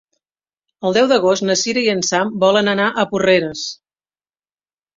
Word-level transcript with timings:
El 0.89 0.95
deu 0.97 1.09
d'agost 1.11 1.45
na 1.49 1.57
Sira 1.65 1.83
i 1.85 1.91
en 1.93 2.01
Sam 2.09 2.33
volen 2.47 2.73
anar 2.73 2.89
a 2.91 3.07
Porreres. 3.15 3.69